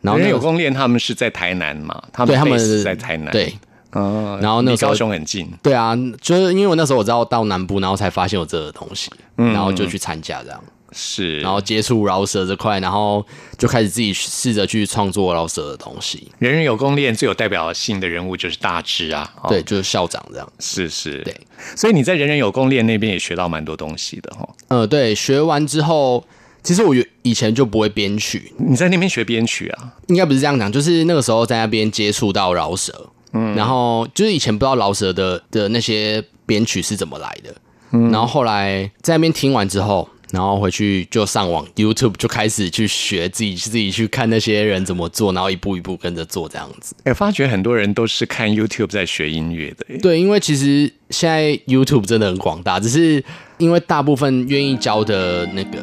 [0.01, 2.01] 然后那有功练他们是在台南嘛？
[2.13, 3.53] 他们对他们是在台南，对，
[3.91, 13.25] 嗯，然后那时候离高雄很近，对啊，就是因为我那时候我知道到南部，然后才发现有这个东西，嗯然后就去参加这样，是，然后接触饶舌这块，然后
[13.57, 16.31] 就开始自己试着去创作饶舌的东西。
[16.39, 19.49] 人人有功练最有代表性的人物就是大志啊，哦。
[19.49, 20.53] 对，就是校长这样。
[20.59, 21.35] 是是，对，
[21.75, 24.47] 所以你在人人有功练那边也学到蛮多东西的哈。
[24.69, 26.23] 呃，对，学完之后，
[26.63, 29.93] 其实我有以前就不会编曲，你在那边学编曲啊？
[30.07, 37.53] 应该不是这样讲，就是那个时候在那边接触到饶舌，嗯，然后就是以前不知道饶舌的的那些编曲是怎么来的，
[37.91, 46.95] 嗯，然后后来在那边听完之后，然后回去就上网 YouTube 就开始去学自己自己去看那些人怎么做，然后一步一步跟着做这样子。
[47.03, 49.97] 哎，发觉很多人都是看 YouTube 在学音乐的，哎。
[49.97, 53.23] 对，因为其实现在 YouTube 真的很广大，只是
[53.57, 55.77] 因为大部分愿意教的那个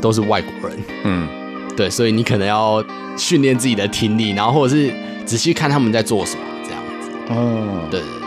[0.00, 1.28] 都是外国人，嗯，
[1.76, 2.84] 对，所以你可能要
[3.16, 4.92] 训练自己的听力，然后或者是
[5.24, 7.10] 仔细看他们在做什么这样子。
[7.28, 8.25] 哦，对对对，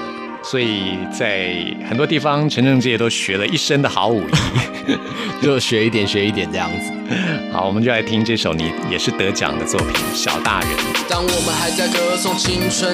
[0.49, 1.53] 所以在
[1.88, 4.31] 很多地方，陈正杰都学了一身的好武艺。
[5.43, 6.91] 就学一点学一点这样子。
[7.53, 10.69] 好，我们就来听这首你也是得奖的作品《小大人》。
[11.07, 12.91] 当我们还在歌颂青春，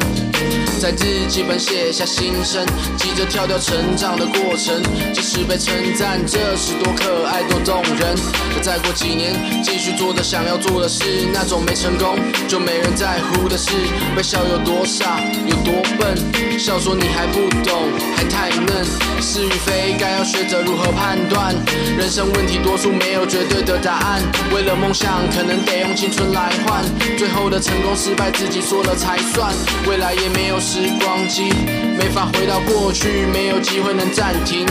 [0.80, 2.66] 在日记本写下心声，
[2.98, 4.76] 急着跳掉成长的过程，
[5.14, 8.16] 即使被称赞，这是多可爱多动人。
[8.54, 13.72] 可再过几年，继续做着想要做的事，那种没成功就没人在乎的事，
[14.16, 18.84] 被笑有多傻有多笨，笑说你还不不懂，还太嫩，
[19.22, 21.54] 是与非该要学着如何判断，
[21.96, 26.84] 人生问题多数没有绝对的答案，为了梦想可能得用青春来换，
[27.18, 29.54] 最后的成功失败自己说了才算，
[29.88, 31.54] 未来也没有时光机，
[31.98, 34.66] 没法回到过去，没有机会能暂停。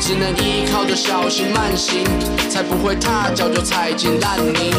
[0.00, 2.04] 只能依靠着小心慢行，
[2.48, 4.70] 才不会踏脚就踩进烂泥。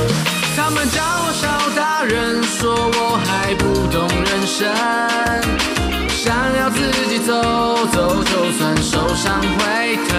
[0.56, 4.68] 他们叫我小大人，说我还不懂人生，
[6.28, 7.32] 想要自己走
[7.94, 10.14] 走，就算受伤会疼。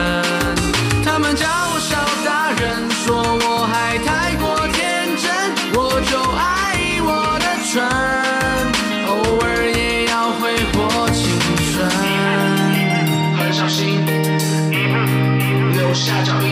[1.04, 5.28] 他们叫我小大人，说我还太过天真，
[5.74, 7.12] 我就爱我
[7.44, 7.84] 的蠢，
[9.04, 9.10] 偶
[9.44, 10.78] 尔也要挥霍
[11.10, 11.20] 青
[11.74, 11.84] 春。
[13.36, 14.00] 很小心，
[15.74, 16.47] 留下脚印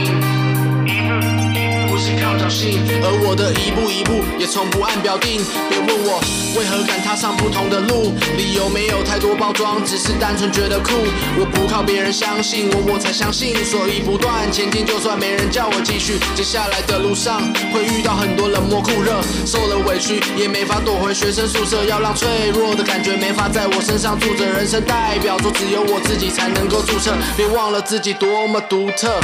[2.26, 2.32] 印。
[2.32, 5.40] 不是靠侥幸，而我的一步一步也从不按表定。
[5.70, 6.20] 别问我
[6.58, 10.90] 为何敢踏上不同的路，理由没有太多包装，只是单纯觉得酷。
[11.38, 14.84] 我不靠别人相信我，我才相信，所以不断前进。
[14.84, 17.40] 就算没人叫我继续，接下来的路上
[17.72, 24.46] 会遇到很多冷漠酷热，受了委屈也没法躲回学生宿舍，要让脆弱的感觉没法在我身上住着。
[24.46, 29.20] 人生代表作只有我自己才能够注册，别忘了自己多么独特。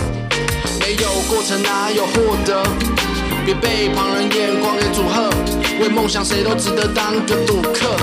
[0.81, 2.63] 没有过程哪有获得？
[3.45, 5.29] 别被旁人眼光给阻吓，
[5.81, 7.97] 为梦想谁都值得当个赌客。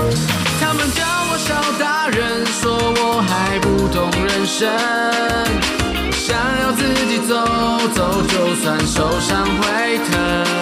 [0.60, 4.68] 他们叫我小大人，说我还不懂人生，
[6.12, 7.34] 想要自己走
[7.94, 10.59] 走，就算受伤会疼。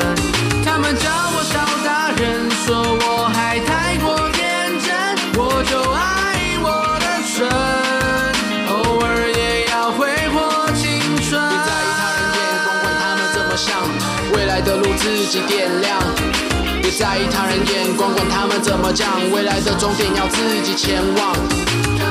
[16.99, 21.33] 在意他人眼光，管他们怎么讲，未来的终点要自己前往。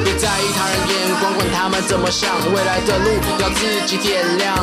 [0.06, 4.56] 别在意他人眼光，管他们怎么想，未来的路要自己点亮。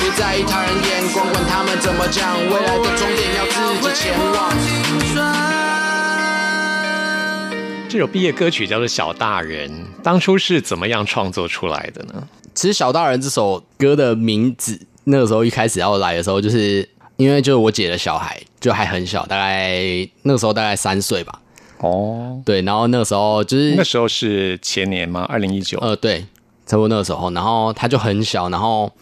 [0.00, 4.52] 别在意他人眼光，管他们怎么讲，未来的终点要自己前往。
[7.88, 9.70] 这首毕业歌曲叫做《小大人》，
[10.02, 12.28] 当初是怎么样创作出来的呢？
[12.54, 16.86] 其实《小大人》这首歌的名字，那个时候一开始要来的时候，就是
[17.16, 19.78] 因为就是我姐的小孩就还很小，大概
[20.22, 21.40] 那个时候大概三岁吧。
[21.78, 25.24] 哦，对，然后那个时候就是那时候是前年吗？
[25.28, 25.78] 二零一九。
[25.78, 26.20] 呃，对，
[26.66, 28.92] 差不多那个时候，然后他就很小，然后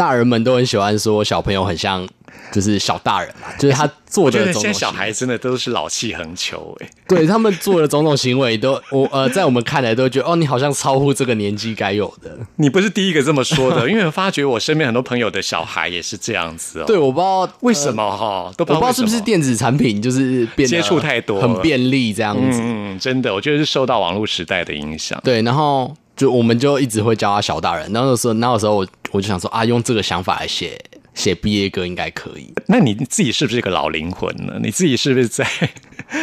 [0.00, 2.08] 大人们都很喜欢说小朋友很像
[2.50, 6.88] 就是小大人嘛，就是他做的种种得现在小孩真的都是老气横秋哎。
[7.06, 12.34] 对他们做的种种行为都，我呃，在我们看来都觉得哦，你好像超乎这个年纪该有的。
[12.56, 16.84] 你不是第一个这么说的，因为我发觉我身边很多朋友的小孩也是这样子哦。
[16.86, 22.58] 对，，我不知道为什么哈、都不知道我不知道是不是电子产品就是变得接触太多很便利这样子。
[22.62, 25.20] 嗯，真的，我觉得是受到网络时代的影响。
[25.22, 27.90] 对，然后就我们就一直会叫他小大人。
[27.92, 30.78] 然后那时候那个时候我我就想说啊，用这个想法来写
[31.14, 32.52] 写毕业歌应该可以。
[32.66, 34.58] 那你自己是不是一个老灵魂呢？
[34.62, 35.46] 你自己是不是在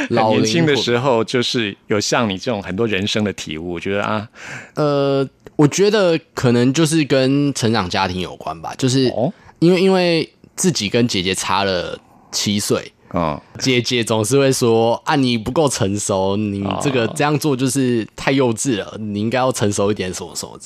[0.10, 3.74] 老 年轻的时候，就是有像你这种很多人生的体悟？
[3.74, 4.30] 我觉得啊，
[4.76, 11.98] 呃，我觉得可能就是跟成长家庭有关吧，就是哦，因为因为自己跟姐姐差了
[12.32, 20.64] 七岁，嗯，姐姐总是会说啊，你不够成熟，你这个这样做就是太幼稚了，你应该要成熟一点，什么什么的，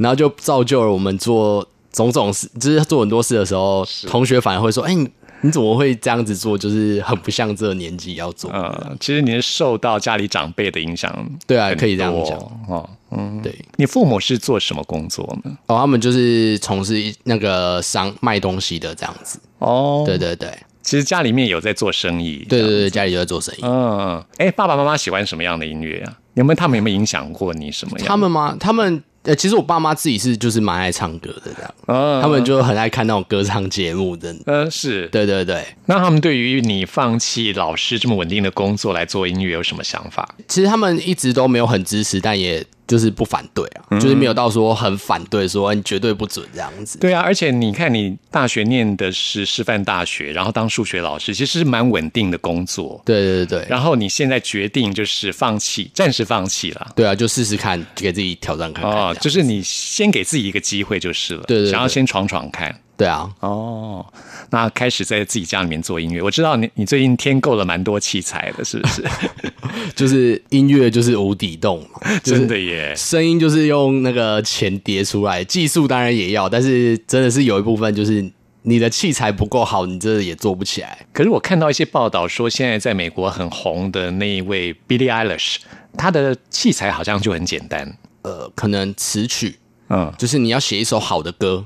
[0.00, 5.08] 然后就造就了我们做种种事，就是做很多事的时候，同学反而会说，哎、你
[5.42, 6.56] 你怎么会这样子做？
[6.58, 8.50] 就是很不像这个年纪要做。
[8.52, 11.14] 嗯，其实你是受到家里长辈的影响，
[11.46, 12.38] 对啊，可以这样讲。
[12.68, 12.88] 哦。
[13.12, 15.56] 嗯，对，你父母是做什么工作呢？
[15.66, 19.38] 哦，他们就是从事那个商卖东西的这样子。
[19.60, 20.50] 哦，对对对，
[20.86, 22.46] 其实家里面有在做生意。
[22.48, 23.58] 对对对，家里有在做生意。
[23.62, 26.16] 嗯，哎，爸爸妈妈喜欢什么样的音乐啊？
[26.34, 28.06] 有没有他们有没有影响过你什么样？
[28.06, 28.56] 他们吗？
[28.60, 34.32] 他们呃，其实我爸妈自己是就是蛮爱唱歌的这样，嗯，他们就很爱看那种歌唱节目的。
[34.46, 35.08] 嗯是。
[35.08, 40.28] 对对对，那他们对于你放弃老师这么稳定的工作来做音乐有什么想法？
[40.46, 46.98] 其实他们一直都没有很支持，但也就是不反对啊，嗯就是没有到说很反对，说你绝对不准这样子。
[46.98, 53.00] 对啊，而且你看，你大学念的是师范大学，然后当数学老师，其实是蛮稳定的工作。
[53.04, 56.92] 对对对对，然后你现在决定就是放弃，暂时放弃了。
[56.94, 58.92] 对啊，就试试看，给自己挑战看看。
[58.92, 62.74] 哦，就是你先给自己一个机会就是了，对对对想要先闯闯看。
[62.96, 64.04] 对啊，哦，
[64.50, 66.22] 那开始在自己家里面做音乐。
[66.22, 69.04] 我知道你你最近添购了蛮多器材的，是不是？
[69.94, 72.94] 就是音乐就是无底洞嘛，就是真的耶。
[72.96, 78.32] 声音就是用那个钱叠出来，技术当然也要，但是真的是有一部分就是
[78.62, 81.06] 你的器材不够好，你这也做不起来。
[81.12, 85.56] 可是我看到一些报道说，现在在美国很红的那一位 Billie Eilish，
[85.98, 87.96] 她的器材好像就很简单。
[88.22, 89.56] 呃，可能词曲
[89.88, 91.64] 嗯，就是你要写一首好的歌，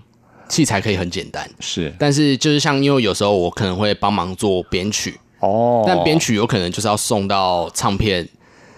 [0.50, 8.28] 器材可以很简单，是但是就是像因为有时候我可能会帮忙做编曲，哦，但编曲有可能就是要送到唱片，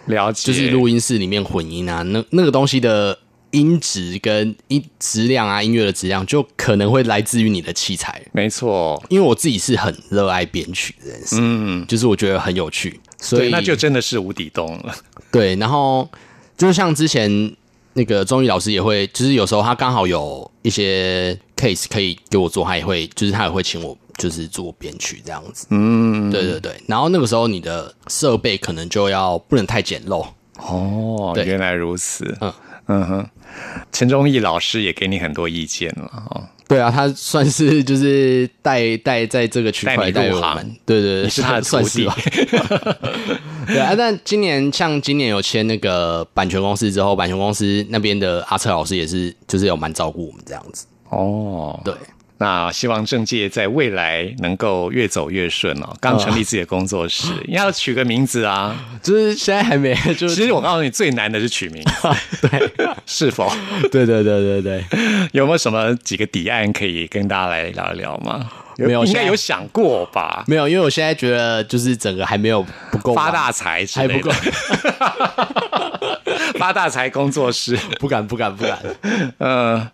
[0.07, 3.19] 了解，就是录音室里面混音啊，那那个东西的
[3.53, 8.23] 音质跟音质量啊，音乐的质量就可能会来自于你的器材。
[8.33, 9.03] 没错。
[9.09, 14.95] 因为我自己是很热爱编曲的人，嗯，就是我觉得很有趣，所，以那就真的是无底洞了。
[15.31, 15.55] 对。
[15.57, 16.09] 然后
[16.57, 17.55] 就是像之前
[17.93, 25.69] 那个钟宇老师也会，就是有时候他刚好有一些 case 可以给我做，他也会，就是他也会请我就是做编曲这样子。
[25.71, 26.73] 嗯，对对对。
[26.89, 30.27] 然后那个时候你的设备可能就要不能太简陋，
[30.59, 32.37] 哦，对原来如此。
[32.41, 32.53] 嗯
[32.87, 33.27] 嗯哼，
[33.93, 36.43] 陈忠义老师也给你很多意见了哦。
[36.67, 42.17] 对啊，他算是就是带带在这个区块带我们，对对对，是他的算是吧。
[43.69, 50.87] 对啊，但今年像今年有签那个版权公司之后，版权公司那边的阿策老师也是，就是有蛮照顾我们这样子。
[51.13, 51.95] 哦，对，
[52.39, 55.95] 那希望政界在未来能够越走越顺哦。
[56.01, 58.75] 刚成立自己的工作室，你要取个名字啊。
[59.03, 62.09] 就是现在还没， 就是其实我告诉你，最难的是取名字，
[62.49, 63.47] 对，是否
[63.91, 64.85] 对对对对对，
[65.33, 68.51] 有没有什么几个底案可以跟大家来聊一聊吗？
[68.77, 70.45] 没有应该有想过吧？
[70.47, 74.31] 没有，因为我现在觉得就是整个还没有不够完发大财之还不够
[76.59, 77.77] 发大财工作室。
[77.99, 78.79] 不敢不敢不敢。
[79.39, 79.91] 嗯，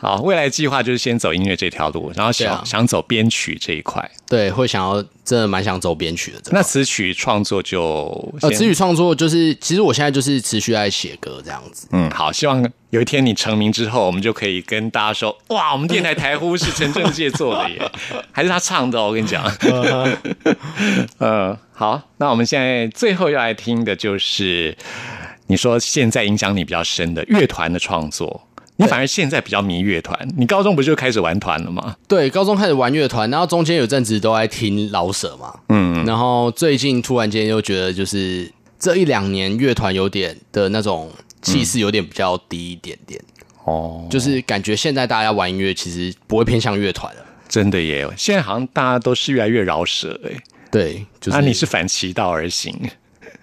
[0.00, 4.10] 好，未来计划就是先走音乐这条路，然后想、啊想走编曲这一块。
[4.26, 6.40] 对，会想要真的蛮想走编曲的。
[6.52, 11.88] 那词曲创作就呃，先词曲创作就是，其实我现在就是持续在写歌这样子。
[11.92, 17.90] 嗯，好，希望有一天你成名之后，我们就可以跟大家说，哇，我们电台台呼是陈正介做的耶，
[18.32, 19.44] 还是他唱的哦，我跟你讲。
[21.18, 24.76] 嗯， 好，那我们现在最后要来听的就是
[25.46, 28.42] 你说现在影响你比较深的乐团的创作。
[28.76, 31.94] 你反而现在比较迷乐团，你高中不就开始玩团了吗？
[32.08, 41.12] 对，高中开始玩乐团，然后中间有阵子都在听老舍嘛，嗯，然后最近突然间又觉得，就是这一两年乐团有点的那种
[41.42, 43.20] 气势有点比较低一点点，
[43.64, 48.08] 哦，就是感觉现在大家玩音乐其实不会偏向乐团了，真的耶！
[48.16, 50.36] 现在好像大家都是越来越饶舌哎，
[50.70, 52.74] 对，就是、啊，你是反其道而行，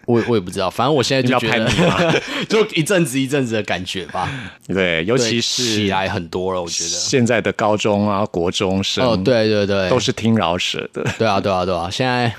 [0.07, 4.27] 我我也不知道，反正我现在就觉得 就一阵子一阵子的感觉吧，
[4.67, 6.89] 对，尤其是起来很多了，我觉得。
[6.89, 11.05] 现在的高中啊、国中生哦，对对对，都是听饶舌的。
[11.19, 11.89] 对啊，对啊，对啊！
[11.91, 12.33] 现在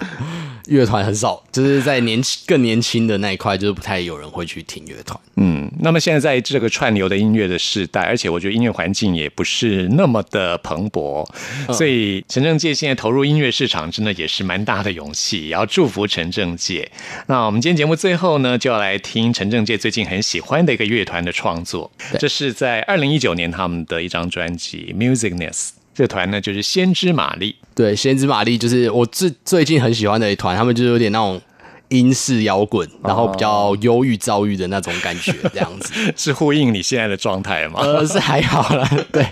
[0.67, 5.19] 乐团很少，就是在年轻更年轻的那一块，就是不太有人会去听乐团。
[5.37, 11.27] 嗯，那么现在在这个串流的音乐的时代，而且我觉得音乐环境也不是那么的蓬勃，
[11.73, 16.91] 所以陈正介现在投入音乐市场，真的也是蛮大的勇气，也要祝福陈正介。
[17.27, 25.53] 那我们今天节目最后呢，就要来听陈正介最近很喜欢的一个乐团的创作，对这是在二零一九年他们的一张专辑《Musicness》。
[25.95, 31.41] 这团呢就是先知玛丽，对，先知玛丽就是我最最近很喜欢的一团，他们就是有点那种
[31.89, 35.93] 英式摇滚，然后比较忧郁躁郁的那种感觉， 这样子。
[36.17, 37.81] 是呼应你现在的状态吗？
[37.83, 39.27] 呃，是还好啦，对，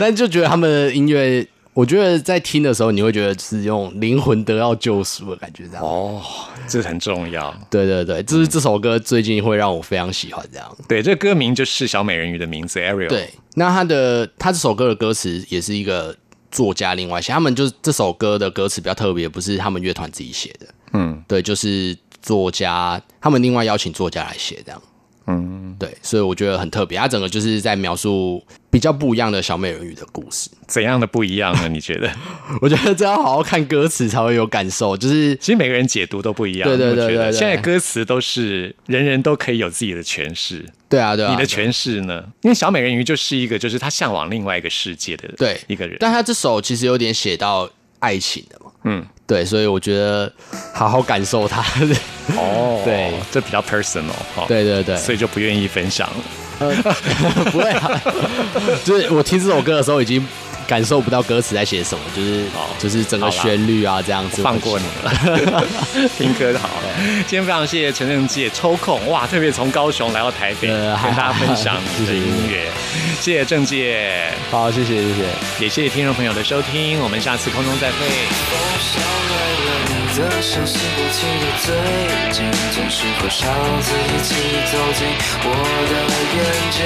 [0.00, 1.46] 但就觉得他们的音乐，
[1.76, 5.84] 我觉得在听的时候，你会觉得是用灵魂得到救赎的感觉，这样。
[5.84, 6.22] 哦，
[6.66, 7.54] 这很重要。
[7.68, 10.76] 对对对，这是这首歌最近会让我非常喜欢这样。
[10.88, 13.08] 对，这歌名就是小美人鱼的名字 Ariel。
[13.08, 16.16] 对，那他的他这首歌的歌词也是一个
[16.50, 24.82] 作家另外写，他们就是这首歌的歌词比较特别，不是他们乐团自己写的，嗯，对，就是作家他们另外邀请作家来写这样。
[25.26, 30.48] 嗯，对，所以我觉得很特别，它整个就是在描述比较不一样的小美人鱼的故事。
[30.68, 31.68] 怎样的不一样呢？
[31.68, 32.10] 你觉得？
[32.62, 36.68] 我觉得这要好好看歌词才会有感受，就是其实每个人解读都不一样。
[36.68, 40.64] 对对对现在歌词都是人人都可以有自己的诠释。
[40.88, 42.24] 对啊对啊，你的诠释呢？
[42.42, 45.96] 因为小美人鱼就是一个，就是她向往另外一个世界的对一个人。
[45.98, 47.68] 但他这首其实有点写到
[47.98, 50.30] 爱情的嘛，嗯，对，所以我觉得
[50.72, 51.60] 好好感受它。
[52.36, 54.44] 哦， 对这比较 personal 哈。
[54.46, 56.14] 对对对，所以就不愿意分享了。
[57.50, 58.02] 不会啊，
[58.84, 60.26] 就是我听这首歌的时候已经
[60.66, 64.42] 感受不到歌词在写什么，就是好就是整个旋律啊这样子。
[64.42, 65.64] 放过你了，
[66.18, 66.68] 听歌就好。
[67.26, 72.70] 今天非常谢谢陈正介抽空哇，特别从高雄来到台北，呃跟大家分享你的谢谢音乐，
[73.20, 75.22] 谢谢正介，好，谢谢谢谢。
[75.60, 79.25] 也谢谢听众朋友的收听，我们下次空中再会。
[80.16, 81.66] 的深吸不气的最
[82.32, 83.46] 近，总是和哨
[83.82, 84.34] 子一起
[84.72, 85.06] 走进
[85.44, 85.46] 我
[85.92, 85.94] 的
[86.32, 86.40] 眼
[86.72, 86.80] 睛。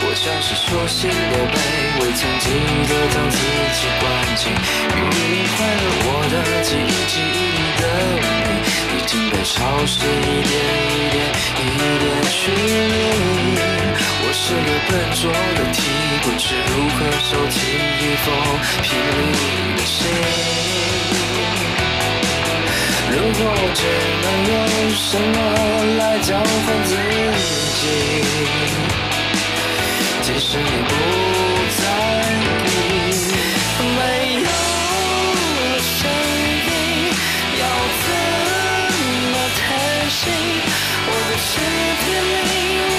[0.00, 1.54] 我像是熟悉的背，
[2.00, 2.48] 未曾记
[2.88, 3.36] 得将自
[3.76, 4.48] 己关进。
[4.48, 6.34] 与你快乐，我的
[6.64, 7.84] 记忆，记忆里的
[8.16, 8.24] 你，
[8.96, 10.56] 已经被潮湿一点
[10.88, 11.16] 一点
[11.60, 13.60] 一点去离。
[14.24, 15.76] 我是个笨拙的题，
[16.22, 17.60] 不知如何收起
[18.00, 18.26] 一封
[18.82, 20.77] 霹雳的信。
[23.10, 23.80] 如果我只
[24.22, 24.54] 能用
[24.94, 25.36] 什么
[25.96, 26.44] 来交换
[26.84, 26.92] 自
[27.80, 27.82] 己，
[30.22, 30.92] 即使你不
[31.78, 31.82] 在
[32.66, 32.70] 意，
[33.96, 33.98] 没
[34.44, 35.96] 有了声
[36.68, 36.70] 音，
[37.58, 37.62] 要
[38.04, 38.06] 怎
[39.32, 39.58] 么谈
[40.10, 40.20] 心？
[41.06, 41.50] 我的世
[42.04, 42.52] 界里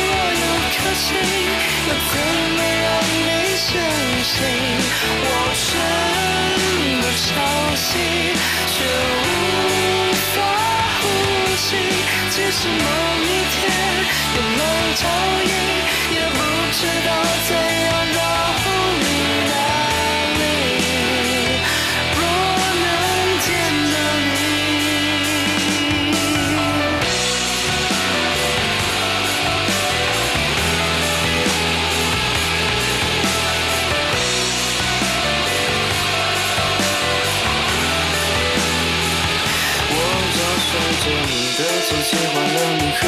[0.10, 0.43] 我有
[0.74, 1.07] 颗心，
[1.88, 2.14] 要怎
[2.57, 2.88] 么让
[3.26, 3.70] 你相
[4.24, 4.34] 信？
[12.78, 12.88] 某
[13.24, 13.57] 一天
[14.36, 14.61] 有了
[14.95, 15.03] 照
[15.45, 15.51] 应，
[16.15, 16.39] 也不
[16.74, 17.09] 知道
[41.89, 43.01] 你的足迹，换了你和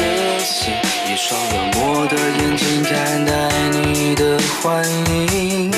[0.44, 0.74] 心，
[1.06, 3.30] 一双冷漠的眼睛看待
[3.70, 5.70] 你的欢迎，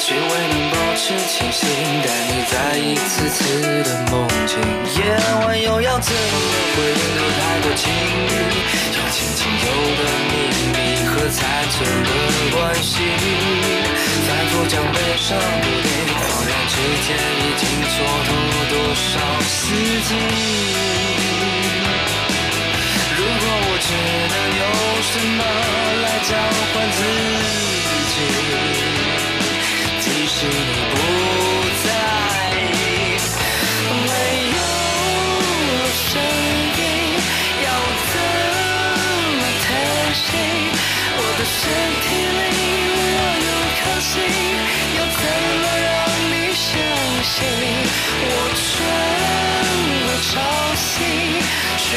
[0.00, 1.68] 却未能保持清醒，
[2.02, 3.40] 带你在一次次
[3.84, 4.58] 的梦境。
[4.98, 5.00] 夜
[5.46, 6.18] 晚又要怎么
[6.74, 6.98] 回应？
[7.16, 7.86] 有太多情
[8.26, 8.34] 侣，
[8.96, 10.32] 有前情有的秘
[10.74, 11.38] 密和残
[11.70, 12.10] 存的
[12.56, 12.98] 关系，
[14.26, 15.88] 反复将悲伤固定，
[16.18, 16.74] 恍然之
[17.06, 17.94] 间已经蹉
[18.26, 18.28] 跎
[18.70, 19.08] 多少
[19.46, 19.54] 四
[20.08, 20.10] 季。
[23.40, 23.88] 如果我只
[24.28, 24.62] 能用
[25.02, 25.40] 什么
[26.02, 26.30] 来交
[26.72, 27.00] 换自
[28.12, 28.14] 己，
[30.00, 30.94] 即使你不
[31.80, 31.88] 在
[32.52, 32.76] 意，
[34.04, 34.08] 没
[34.56, 34.60] 有
[35.94, 36.12] 声
[36.76, 36.80] 音，
[37.64, 37.68] 要
[38.10, 38.14] 怎
[39.38, 39.68] 么谈
[40.12, 40.28] 心？
[41.16, 41.58] 我的身
[42.04, 42.38] 体里
[43.16, 43.48] 我有
[43.80, 44.12] 颗心，
[44.98, 45.22] 要怎
[45.60, 45.88] 么让
[46.30, 46.68] 你相
[47.24, 47.34] 信？
[48.22, 48.28] 我
[48.60, 48.62] 穿
[50.04, 50.30] 过潮
[50.76, 50.92] 汐，
[51.78, 51.88] 却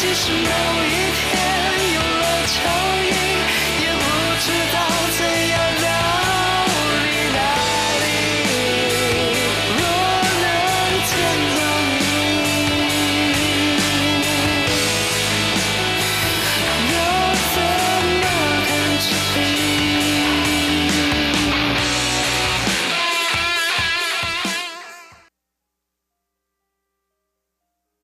[0.00, 1.09] 即使有一